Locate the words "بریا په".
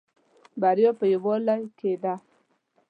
0.61-1.05